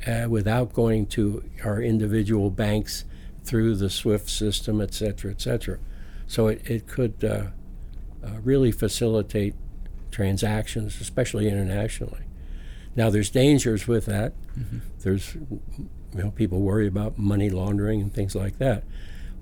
uh, 0.07 0.29
without 0.29 0.73
going 0.73 1.07
to 1.07 1.45
our 1.65 1.81
individual 1.81 2.51
banks 2.51 3.05
through 3.45 3.77
the 3.77 3.89
SWIFT 3.89 4.29
system, 4.29 4.81
et 4.81 4.93
cetera, 4.93 5.31
et 5.31 5.41
cetera. 5.41 5.79
So 6.27 6.49
it, 6.49 6.69
it 6.69 6.87
could 6.87 7.25
uh, 7.25 7.47
uh, 8.25 8.31
really 8.43 8.73
facilitate 8.73 9.55
transactions, 10.11 11.01
especially 11.01 11.49
internationally. 11.49 12.23
Now, 12.95 13.11
there's 13.11 13.31
dangers 13.31 13.87
with 13.87 14.07
that. 14.07 14.33
There's, 15.01 15.35
you 15.35 15.61
know, 16.15 16.31
people 16.31 16.61
worry 16.61 16.87
about 16.87 17.19
money 17.19 17.51
laundering 17.51 18.01
and 18.01 18.13
things 18.13 18.35
like 18.35 18.59
that. 18.59 18.85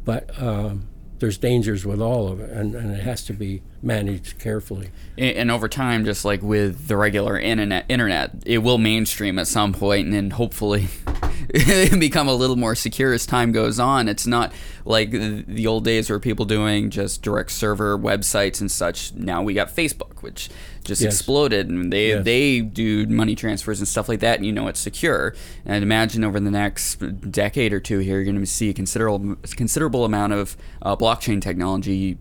But 0.04 0.30
um, 0.42 0.88
there's 1.20 1.38
dangers 1.38 1.86
with 1.86 2.00
all 2.02 2.28
of 2.28 2.40
it, 2.40 2.50
and, 2.50 2.74
and 2.74 2.90
it 2.90 3.02
has 3.02 3.24
to 3.26 3.32
be 3.32 3.62
managed 3.82 4.38
carefully. 4.38 4.90
And, 5.16 5.36
and 5.36 5.50
over 5.50 5.68
time, 5.68 6.04
just 6.04 6.24
like 6.24 6.42
with 6.42 6.88
the 6.88 6.96
regular 6.96 7.38
internet, 7.38 7.86
internet, 7.88 8.32
it 8.44 8.58
will 8.58 8.78
mainstream 8.78 9.38
at 9.38 9.46
some 9.46 9.72
point, 9.72 10.06
and 10.06 10.14
then 10.14 10.30
hopefully 10.30 10.88
become 11.98 12.28
a 12.28 12.34
little 12.34 12.56
more 12.56 12.74
secure 12.74 13.12
as 13.12 13.26
time 13.26 13.52
goes 13.52 13.78
on. 13.78 14.08
It's 14.08 14.26
not 14.26 14.52
like 14.84 15.10
the 15.10 15.66
old 15.66 15.84
days 15.84 16.10
where 16.10 16.18
people 16.20 16.44
doing 16.44 16.90
just 16.90 17.22
direct 17.22 17.50
server 17.52 17.98
websites 17.98 18.60
and 18.60 18.70
such. 18.70 19.14
Now 19.14 19.42
we 19.42 19.54
got 19.54 19.68
Facebook, 19.68 20.22
which 20.22 20.48
just 20.84 21.00
Yes. 21.00 21.14
exploded, 21.14 21.68
and 21.70 21.92
they 21.92 22.08
Yes. 22.08 22.24
they 22.24 22.60
do 22.60 23.06
money 23.06 23.34
transfers 23.34 23.78
and 23.80 23.88
stuff 23.88 24.08
like 24.08 24.20
that, 24.20 24.36
and 24.38 24.46
you 24.46 24.52
know 24.52 24.68
it's 24.68 24.80
secure. 24.80 25.34
And 25.64 25.74
I'd 25.74 25.82
imagine 25.82 26.24
over 26.24 26.38
the 26.38 26.50
next 26.50 26.96
decade 27.30 27.72
or 27.72 27.80
two 27.80 27.98
here, 28.00 28.16
you're 28.16 28.24
going 28.24 28.38
to 28.38 28.46
see 28.46 28.68
a 28.70 28.74
considerable 28.74 29.36
considerable 29.56 30.04
amount 30.04 30.34
of 30.34 30.56
uh, 30.82 30.94
blockchain 30.96 31.40
technology 31.40 32.18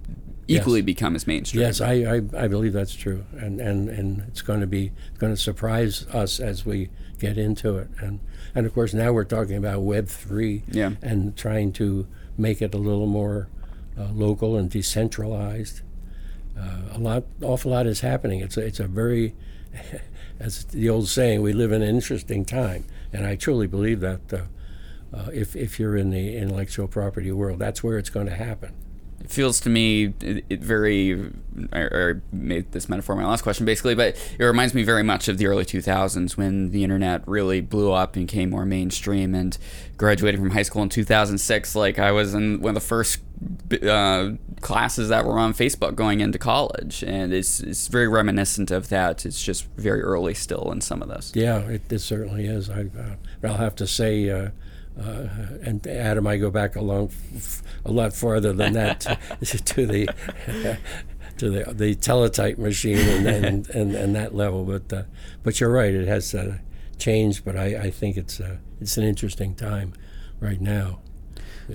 equally 0.47 0.79
Yes. 0.79 0.85
become 0.85 1.15
as 1.15 1.25
mainstream. 1.27 1.61
Yes, 1.61 1.79
I, 1.81 1.93
I, 1.93 2.43
I 2.43 2.47
believe 2.47 2.73
that's 2.73 2.93
true, 2.95 3.23
and, 3.37 3.59
and, 3.61 3.87
and 3.89 4.23
it's 4.27 4.41
going 4.41 4.59
to 4.59 4.67
be 4.67 4.91
going 5.17 5.33
to 5.33 5.39
surprise 5.41 6.05
us 6.13 6.39
as 6.41 6.65
we 6.65 6.89
get 7.19 7.37
into 7.37 7.77
it, 7.77 7.87
and 7.99 8.19
and 8.55 8.65
of 8.65 8.73
course 8.73 8.93
now 8.93 9.11
we're 9.11 9.23
talking 9.23 9.55
about 9.55 9.81
Web 9.81 10.07
three, 10.07 10.63
Yeah. 10.71 10.91
and 11.01 11.35
trying 11.35 11.71
to 11.73 12.07
make 12.37 12.61
it 12.61 12.73
a 12.73 12.77
little 12.77 13.07
more 13.07 13.47
uh, 13.99 14.09
local 14.13 14.57
and 14.57 14.69
decentralized. 14.69 15.81
Uh, 16.59 16.77
a 16.93 16.97
lot, 16.99 17.23
awful 17.41 17.71
lot 17.71 17.85
is 17.87 18.01
happening. 18.01 18.39
It's 18.41 18.57
a, 18.57 18.61
it's 18.65 18.79
a 18.79 18.87
very, 18.87 19.33
as 20.39 20.65
the 20.65 20.89
old 20.89 21.07
saying, 21.07 21.41
we 21.41 21.53
live 21.53 21.71
in 21.71 21.81
an 21.81 21.89
interesting 21.89 22.45
time, 22.45 22.85
and 23.11 23.25
I 23.25 23.35
truly 23.35 23.67
believe 23.67 23.99
that. 24.01 24.21
Uh, 24.31 24.41
uh, 25.15 25.29
if, 25.31 25.55
if 25.55 25.79
you're 25.79 25.95
in 25.95 26.09
the 26.09 26.35
intellectual 26.35 26.87
property 26.87 27.31
world, 27.31 27.59
that's 27.59 27.83
where 27.83 27.99
it's 27.99 28.09
going 28.09 28.25
to 28.25 28.33
happen. 28.33 28.73
It 29.23 29.31
feels 29.31 29.59
to 29.61 29.69
me 29.69 30.13
it, 30.21 30.45
it 30.49 30.59
very. 30.59 31.31
I, 31.71 31.83
I 31.83 32.13
made 32.31 32.71
this 32.71 32.89
metaphor 32.89 33.15
my 33.15 33.25
last 33.25 33.41
question, 33.43 33.65
basically, 33.65 33.95
but 33.95 34.15
it 34.37 34.43
reminds 34.43 34.73
me 34.73 34.83
very 34.83 35.03
much 35.03 35.27
of 35.27 35.37
the 35.37 35.45
early 35.45 35.65
2000s 35.65 36.35
when 36.35 36.71
the 36.71 36.83
internet 36.83 37.25
really 37.27 37.61
blew 37.61 37.91
up 37.91 38.15
and 38.15 38.27
became 38.27 38.49
more 38.49 38.65
mainstream. 38.65 39.33
And 39.35 39.57
graduating 39.97 40.41
from 40.41 40.51
high 40.51 40.63
school 40.63 40.81
in 40.83 40.89
2006, 40.89 41.75
like 41.75 41.99
I 41.99 42.11
was 42.11 42.33
in 42.33 42.61
one 42.61 42.71
of 42.71 42.75
the 42.75 42.87
first 42.87 43.19
uh, 43.87 44.31
classes 44.61 45.09
that 45.09 45.25
were 45.25 45.37
on 45.37 45.53
Facebook 45.53 45.95
going 45.95 46.19
into 46.21 46.39
college, 46.39 47.03
and 47.03 47.33
it's 47.33 47.59
it's 47.59 47.87
very 47.87 48.07
reminiscent 48.07 48.71
of 48.71 48.89
that. 48.89 49.25
It's 49.25 49.43
just 49.43 49.65
very 49.77 50.01
early 50.01 50.33
still 50.33 50.71
in 50.71 50.81
some 50.81 51.01
of 51.01 51.09
this. 51.09 51.31
Yeah, 51.35 51.59
it, 51.59 51.91
it 51.91 51.99
certainly 51.99 52.45
is. 52.45 52.69
I, 52.69 52.81
uh, 52.97 53.15
i'll 53.43 53.57
have 53.57 53.75
to 53.75 53.87
say, 53.87 54.29
uh, 54.29 54.49
uh, 54.99 55.27
and 55.63 55.85
Adam, 55.87 56.27
I 56.27 56.37
go 56.37 56.51
back 56.51 56.75
a 56.75 56.81
long, 56.81 57.09
f- 57.35 57.63
a 57.85 57.91
lot 57.91 58.13
farther 58.13 58.53
than 58.53 58.73
that 58.73 58.99
to, 59.01 59.17
to 59.63 59.85
the 59.85 60.09
to 61.37 61.49
the 61.49 61.73
the 61.73 61.95
teletype 61.95 62.57
machine 62.57 62.97
and 62.97 63.27
and, 63.27 63.69
and, 63.75 63.95
and 63.95 64.15
that 64.15 64.35
level. 64.35 64.63
But 64.65 64.93
uh, 64.93 65.03
but 65.41 65.59
you're 65.59 65.71
right, 65.71 65.93
it 65.93 66.07
has 66.07 66.33
uh, 66.35 66.57
changed. 66.97 67.43
But 67.43 67.57
I, 67.57 67.65
I 67.85 67.91
think 67.91 68.17
it's 68.17 68.39
uh, 68.39 68.57
it's 68.79 68.97
an 68.97 69.03
interesting 69.03 69.55
time 69.55 69.93
right 70.39 70.61
now. 70.61 70.99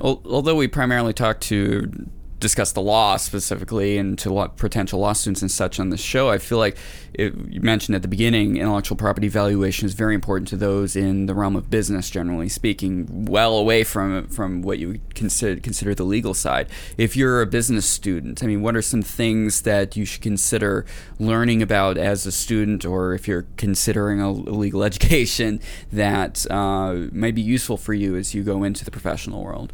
Although 0.00 0.54
we 0.54 0.68
primarily 0.68 1.14
talk 1.14 1.40
to 1.40 2.08
discuss 2.40 2.73
the 2.73 2.80
law 2.80 3.16
specifically 3.16 3.99
and 3.99 4.18
to 4.18 4.33
law, 4.33 4.47
potential 4.49 5.00
law 5.00 5.12
students 5.12 5.42
and 5.42 5.50
such 5.50 5.80
on 5.80 5.90
the 5.90 5.97
show, 5.97 6.28
I 6.28 6.38
feel 6.38 6.59
like 6.59 6.76
it, 7.14 7.35
you 7.49 7.61
mentioned 7.61 7.97
at 7.97 8.02
the 8.02 8.09
beginning 8.09 8.57
intellectual 8.57 8.97
property 8.97 9.28
valuation 9.28 9.87
is 9.87 9.95
very 9.95 10.14
important 10.14 10.49
to 10.49 10.57
those 10.57 10.95
in 10.95 11.26
the 11.26 11.35
realm 11.35 11.57
of 11.57 11.71
business, 11.71 12.11
generally 12.11 12.49
speaking, 12.49 13.26
well 13.26 13.57
away 13.57 13.85
from 13.85 14.28
from 14.28 14.62
what 14.62 14.78
you 14.78 15.00
consider 15.14 15.61
consider 15.61 15.95
the 15.95 16.04
legal 16.04 16.35
side. 16.35 16.68
If 16.97 17.16
you're 17.16 17.42
a 17.42 17.47
business 17.47 17.87
student, 17.87 18.42
I 18.42 18.47
mean, 18.47 18.62
what 18.62 18.76
are 18.76 18.83
some 18.83 19.02
things 19.02 19.62
that 19.62 19.97
you 19.97 20.04
should 20.04 20.23
consider 20.23 20.87
learning 21.18 21.62
about 21.62 21.99
as 21.99 22.26
a 22.26 22.33
student, 22.33 22.85
or 22.85 23.14
if 23.14 23.26
you're 23.26 23.47
considering 23.57 24.21
a 24.21 24.30
legal 24.30 24.85
education 24.90 25.61
that 25.92 26.49
uh, 26.50 27.09
might 27.12 27.35
be 27.35 27.42
useful 27.42 27.76
for 27.76 27.95
you 27.95 28.16
as 28.16 28.35
you 28.35 28.42
go 28.42 28.62
into 28.62 28.85
the 28.85 28.90
professional 28.90 29.42
world? 29.42 29.73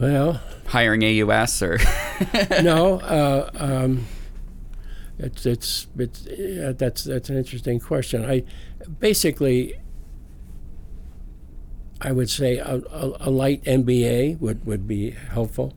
Well, 0.00 0.40
hiring 0.66 1.02
AUS 1.02 1.62
or 1.62 1.78
no. 2.62 3.00
Uh, 3.00 3.50
um, 3.54 4.06
it's 5.18 5.44
it's 5.44 5.88
it's 5.98 6.26
yeah, 6.26 6.72
that's 6.72 7.04
that's 7.04 7.28
an 7.28 7.36
interesting 7.36 7.80
question. 7.80 8.24
I 8.24 8.44
basically 9.00 9.74
I 12.00 12.12
would 12.12 12.30
say 12.30 12.58
a, 12.58 12.76
a, 12.76 13.28
a, 13.28 13.30
light 13.30 13.64
MBA 13.64 14.38
would, 14.38 14.64
would 14.64 14.86
be 14.86 15.10
helpful, 15.10 15.74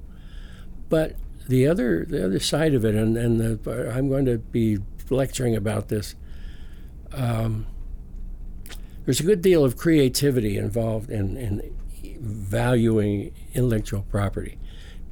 but 0.88 1.16
the 1.48 1.68
other 1.68 2.06
the 2.06 2.24
other 2.24 2.40
side 2.40 2.76
of 2.76 2.86
it, 2.86 2.94
and 2.94 3.18
and 3.18 3.40
the, 3.40 3.92
I'm 3.92 4.08
going 4.08 4.26
to 4.26 4.38
be 4.38 4.78
lecturing 5.10 5.56
about 5.56 5.88
this. 5.88 6.16
Um, 7.12 7.66
there's 9.06 9.20
a 9.20 9.24
good 9.24 9.42
deal 9.42 9.66
of 9.66 9.78
creativity 9.78 10.58
involved 10.58 11.10
in, 11.10 11.36
in 11.36 11.74
valuing 12.22 13.34
intellectual 13.54 14.04
property 14.04 14.58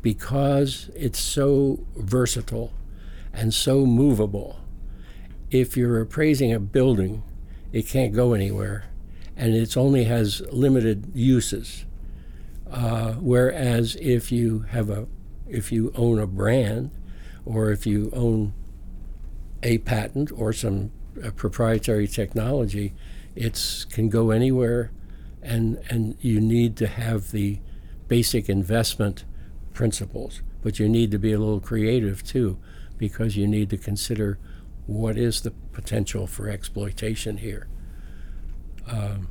because 0.01 0.89
it's 0.96 1.20
so 1.20 1.86
versatile 1.98 2.72
and 3.34 3.54
so 3.54 3.86
movable. 3.86 4.60
If 5.51 5.75
you're 5.75 6.00
appraising 6.00 6.54
a 6.54 6.60
building, 6.60 7.24
it 7.74 7.88
can't 7.88 8.13
go 8.13 8.34
anywhere 8.34 8.86
and 9.36 9.56
it 9.56 9.75
only 9.78 10.04
has 10.04 10.42
limited 10.51 11.12
uses. 11.16 11.86
Uh, 12.70 13.13
whereas 13.13 13.96
if 14.00 14.32
you 14.32 14.60
have 14.70 14.89
a 14.89 15.08
if 15.48 15.72
you 15.72 15.92
own 15.96 16.20
a 16.20 16.28
brand 16.28 16.92
or 17.44 17.72
if 17.72 17.88
you 17.88 18.12
own 18.13 18.54
a 19.63 19.80
patent 19.80 20.32
or 20.36 20.54
some 20.54 20.92
uh, 21.24 21.32
proprietary 21.32 22.08
technology, 22.08 22.94
it 23.36 23.86
can 23.89 24.10
go 24.10 24.30
anywhere 24.30 24.92
and 25.41 25.79
and 25.89 26.17
you 26.22 26.41
need 26.41 26.75
to 26.77 26.88
have 26.88 27.31
the 27.31 27.60
basic 28.08 28.50
investment 28.50 29.25
principles, 29.74 30.41
but 30.62 30.79
you 30.79 30.89
need 30.89 31.12
to 31.12 31.19
be 31.19 31.31
a 31.31 31.39
little 31.39 31.60
creative 31.60 32.24
too, 32.24 32.58
because 32.98 33.38
you 33.38 33.48
need 33.48 33.69
to 33.69 33.77
consider 33.77 34.38
what 34.88 35.17
is 35.17 35.41
the 35.41 35.51
potential 35.72 36.27
for 36.27 36.50
exploitation 36.50 37.38
here. 37.38 37.67
Um, 38.88 39.29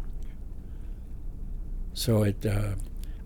so 1.93 2.23
it, 2.23 2.47
uh, 2.47 2.77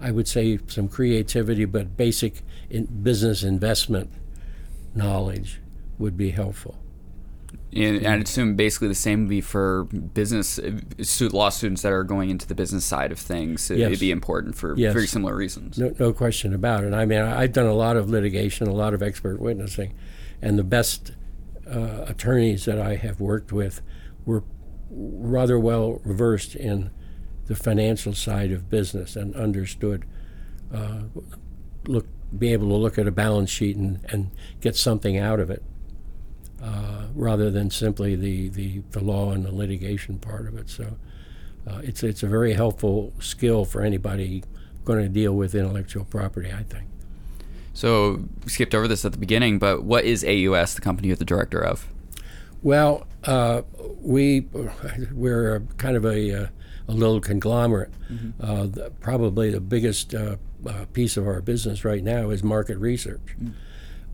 I 0.01 0.11
would 0.11 0.27
say 0.27 0.59
some 0.67 0.89
creativity, 0.89 1.67
but 1.67 1.97
basic 1.97 2.43
in 2.71 2.87
business 2.87 3.43
investment 3.43 4.11
knowledge 4.95 5.61
would 5.99 6.17
be 6.17 6.31
helpful. 6.31 6.82
And 7.75 8.07
I'd 8.07 8.23
assume 8.23 8.55
basically 8.55 8.89
the 8.89 8.95
same 8.95 9.21
would 9.21 9.31
be 9.31 9.41
for 9.41 9.85
business 9.85 10.61
law 11.21 11.49
students 11.49 11.83
that 11.83 11.93
are 11.93 12.05
going 12.05 12.29
into 12.29 12.47
the 12.47 12.55
business 12.55 12.85
side 12.85 13.13
of 13.13 13.19
things. 13.19 13.71
It, 13.71 13.89
would 13.89 13.99
be 13.99 14.11
important 14.11 14.57
for 14.57 14.77
yes. 14.77 14.93
very 14.93 15.07
similar 15.07 15.35
reasons. 15.35 15.79
No, 15.79 15.95
no, 15.99 16.13
question 16.13 16.53
about 16.55 16.85
it. 16.85 16.93
I 16.93 17.07
mean, 17.07 17.23
I've 17.23 17.53
done 17.53 17.67
a 17.67 17.75
lot 17.75 17.97
of 17.97 18.11
litigation, 18.11 18.67
a 18.67 18.75
lot 18.75 18.93
of 18.93 19.03
expert 19.03 19.41
witnessing, 19.41 19.95
and 20.43 20.59
the 20.59 20.65
best 20.65 21.13
uh, 21.67 22.05
attorneys 22.07 22.67
that 22.67 22.79
I 22.79 22.97
have 22.97 23.21
worked 23.21 23.53
with 23.53 23.81
were 24.27 24.45
rather 24.91 25.59
well 25.59 26.03
versed 26.05 26.55
in 26.55 26.91
the 27.47 27.57
financial 27.57 28.13
side 28.13 28.53
of 28.53 28.69
business 28.69 29.17
and 29.17 29.35
understood 29.35 30.05
uh, 30.73 31.03
look 31.87 32.07
be 32.37 32.53
able 32.53 32.69
to 32.69 32.75
look 32.75 32.99
at 32.99 33.07
a 33.07 33.11
balance 33.11 33.51
sheet 33.51 33.77
and, 33.77 34.01
and 34.09 34.31
get 34.61 34.75
something 34.75 35.19
out 35.19 35.39
of 35.39 35.51
it 35.51 35.63
uh, 36.63 37.07
rather 37.15 37.51
than 37.51 37.71
simply 37.71 38.15
the, 38.15 38.49
the, 38.49 38.83
the 38.93 39.03
law 39.03 39.33
and 39.33 39.45
the 39.45 39.53
litigation 39.53 40.19
part 40.19 40.47
of 40.47 40.57
it. 40.57 40.71
So 40.71 40.97
uh, 41.69 41.81
it's, 41.83 42.03
it's 42.03 42.23
a 42.23 42.29
very 42.29 42.53
helpful 42.53 43.13
skill 43.19 43.65
for 43.65 43.83
anybody 43.83 44.45
going 44.85 45.03
to 45.03 45.09
deal 45.09 45.33
with 45.33 45.55
intellectual 45.55 46.05
property, 46.05 46.53
I 46.53 46.63
think. 46.63 46.87
So 47.75 48.25
we 48.45 48.51
skipped 48.51 48.75
over 48.75 48.87
this 48.87 49.05
at 49.05 49.13
the 49.13 49.19
beginning, 49.19 49.59
but 49.59 49.83
what 49.83 50.05
is 50.05 50.25
AUS, 50.25 50.75
the 50.75 50.81
company 50.81 51.09
you're 51.09 51.17
the 51.17 51.25
director 51.25 51.61
of? 51.65 51.87
Well, 52.63 53.07
uh, 53.25 53.63
we 54.01 54.43
we're 55.13 55.61
kind 55.79 55.97
of 55.97 56.05
a, 56.05 56.45
uh, 56.45 56.47
a 56.87 56.93
little 56.93 57.21
conglomerate. 57.21 57.93
Mm-hmm. 58.11 58.45
Uh, 58.45 58.67
the, 58.67 58.93
probably 59.01 59.51
the 59.51 59.61
biggest 59.61 60.15
uh, 60.15 60.37
uh, 60.65 60.85
piece 60.93 61.17
of 61.17 61.27
our 61.27 61.41
business 61.41 61.85
right 61.85 62.05
now 62.05 62.31
is 62.31 62.45
market 62.45 62.79
research. 62.79 63.35
Mm-hmm 63.35 63.51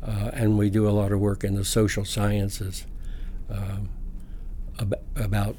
uh, 0.02 0.30
and 0.32 0.58
we 0.58 0.70
do 0.70 0.88
a 0.88 0.90
lot 0.90 1.12
of 1.12 1.20
work 1.20 1.44
in 1.44 1.54
the 1.54 1.64
social 1.64 2.04
sciences 2.04 2.87
um, 3.50 3.88
ab- 4.78 5.00
about 5.16 5.56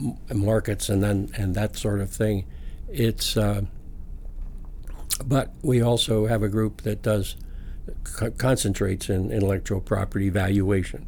m- 0.00 0.16
markets 0.34 0.88
and 0.88 1.02
then 1.02 1.30
and 1.36 1.54
that 1.54 1.76
sort 1.76 2.00
of 2.00 2.10
thing. 2.10 2.44
It's 2.88 3.36
uh, 3.36 3.62
but 5.24 5.52
we 5.62 5.80
also 5.82 6.26
have 6.26 6.42
a 6.42 6.48
group 6.48 6.82
that 6.82 7.02
does 7.02 7.36
co- 8.04 8.30
concentrates 8.30 9.08
in 9.08 9.30
intellectual 9.32 9.80
property 9.80 10.28
valuation, 10.28 11.06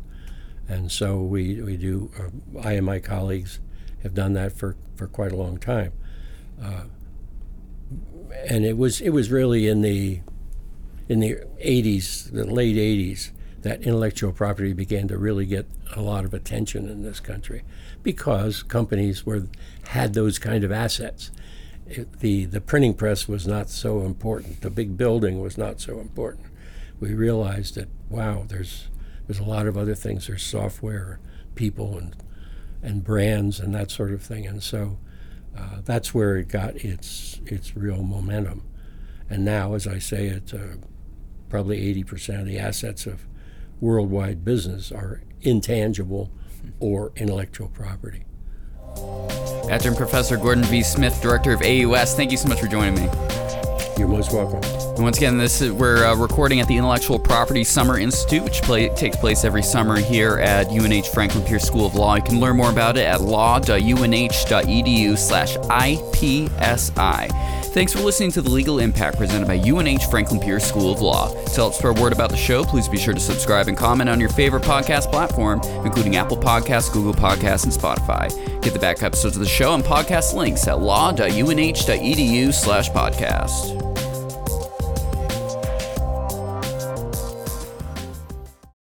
and 0.69 0.91
so 0.91 1.21
we 1.21 1.61
we 1.63 1.77
do. 1.77 2.11
Uh, 2.19 2.61
I 2.61 2.73
and 2.73 2.87
my 2.87 2.99
colleagues 2.99 3.61
have 4.03 4.15
done 4.15 4.33
that 4.35 4.53
for, 4.53 4.77
for 4.97 5.07
quite 5.07 5.33
a 5.33 5.37
long 5.37 5.59
time, 5.59 5.93
uh, 6.63 6.85
and 8.49 8.65
it 8.65 8.77
was 8.77 9.01
it 9.01 9.11
was 9.11 9.31
really 9.31 9.69
in 9.69 9.83
the 9.83 10.21
in 11.11 11.19
the 11.19 11.35
80s, 11.61 12.31
the 12.31 12.45
late 12.45 12.77
80s, 12.77 13.33
that 13.63 13.83
intellectual 13.83 14.31
property 14.31 14.73
began 14.73 15.09
to 15.09 15.19
really 15.19 15.45
get 15.45 15.67
a 15.97 16.01
lot 16.01 16.25
of 16.25 16.33
attention 16.33 16.89
in 16.89 17.03
this 17.03 17.19
country 17.19 17.65
because 18.05 18.63
companies 18.63 19.27
were 19.27 19.49
had 19.89 20.15
those 20.15 20.39
kind 20.39 20.63
of 20.63 20.71
assets. 20.71 21.33
It, 21.89 22.21
the 22.21 22.45
the 22.45 22.61
printing 22.61 22.95
press 22.95 23.27
was 23.27 23.45
not 23.45 23.69
so 23.69 24.03
important. 24.03 24.61
The 24.61 24.71
big 24.71 24.97
building 24.97 25.41
was 25.41 25.59
not 25.59 25.81
so 25.81 25.99
important. 25.99 26.47
We 27.01 27.13
realized 27.13 27.75
that 27.75 27.89
wow, 28.09 28.45
there's 28.47 28.87
there's 29.27 29.41
a 29.41 29.45
lot 29.45 29.67
of 29.67 29.77
other 29.77 29.97
things. 29.97 30.29
There's 30.29 30.45
software, 30.45 31.19
people, 31.57 31.99
and 31.99 32.15
and 32.85 33.03
brands 33.03 33.59
and 33.59 33.75
that 33.75 33.91
sort 33.91 34.13
of 34.13 34.23
thing. 34.23 34.47
And 34.47 34.63
so 34.63 34.97
uh, 35.59 35.81
that's 35.85 36.15
where 36.15 36.37
it 36.37 36.47
got 36.47 36.77
its 36.77 37.41
its 37.47 37.77
real 37.77 38.05
momentum. 38.05 38.63
And 39.29 39.45
now, 39.45 39.75
as 39.75 39.89
I 39.89 39.99
say, 39.99 40.27
it's 40.27 40.53
a 40.53 40.79
probably 41.51 41.95
80% 42.03 42.41
of 42.41 42.47
the 42.47 42.59
assets 42.59 43.07
of 43.07 43.27
worldwide 43.81 44.45
business 44.45 44.91
are 44.91 45.23
intangible 45.43 46.31
or 46.79 47.13
intellectual 47.17 47.69
property. 47.69 48.25
Adjunct 49.69 49.99
Professor 49.99 50.37
Gordon 50.37 50.65
V. 50.65 50.83
Smith, 50.83 51.21
Director 51.21 51.53
of 51.53 51.63
AUS, 51.63 52.15
thank 52.15 52.31
you 52.31 52.37
so 52.37 52.49
much 52.49 52.61
for 52.61 52.69
joining 52.69 52.95
me. 52.95 53.09
You're 53.99 54.09
most 54.09 54.33
welcome. 54.33 54.90
And 55.01 55.07
once 55.07 55.17
again, 55.17 55.39
this 55.39 55.63
is, 55.63 55.73
we're 55.73 56.05
uh, 56.05 56.15
recording 56.15 56.61
at 56.61 56.69
the 56.69 56.77
Intellectual 56.77 57.19
Property 57.19 57.65
Summer 57.65 57.99
Institute, 57.99 58.45
which 58.45 58.61
play, 58.61 58.91
takes 58.91 59.17
place 59.17 59.45
every 59.45 59.63
summer 59.63 59.97
here 59.97 60.39
at 60.41 60.67
UNH 60.67 61.05
Franklin 61.15 61.43
Pierce 61.43 61.65
School 61.65 61.87
of 61.87 61.95
Law. 61.95 62.17
You 62.17 62.23
can 62.23 62.39
learn 62.39 62.59
more 62.59 62.69
about 62.69 62.99
it 62.99 63.07
at 63.07 63.23
law.unh.edu 63.23 65.17
slash 65.17 65.57
IPSI. 65.57 67.31
Thanks 67.73 67.95
for 67.95 68.01
listening 68.01 68.31
to 68.33 68.43
The 68.43 68.51
Legal 68.51 68.79
Impact 68.79 69.17
presented 69.17 69.49
by 69.49 69.55
UNH 69.55 70.11
Franklin 70.11 70.39
Pierce 70.39 70.67
School 70.67 70.93
of 70.93 71.01
Law. 71.01 71.33
To 71.33 71.55
help 71.55 71.73
spread 71.73 71.99
word 71.99 72.13
about 72.13 72.29
the 72.29 72.37
show, 72.37 72.63
please 72.63 72.87
be 72.87 72.99
sure 72.99 73.15
to 73.15 73.21
subscribe 73.21 73.69
and 73.69 73.79
comment 73.79 74.11
on 74.11 74.21
your 74.21 74.29
favorite 74.29 74.65
podcast 74.65 75.11
platform, 75.11 75.63
including 75.83 76.17
Apple 76.17 76.37
Podcasts, 76.37 76.93
Google 76.93 77.15
Podcasts, 77.15 77.65
and 77.65 77.73
Spotify. 77.73 78.29
Get 78.61 78.75
the 78.75 78.79
back 78.79 79.03
episodes 79.03 79.35
of 79.35 79.41
the 79.41 79.49
show 79.49 79.73
and 79.73 79.83
podcast 79.83 80.35
links 80.35 80.69
at 80.69 80.79
law.unh.edu 80.79 82.53
slash 82.53 82.91
podcast. 82.91 83.90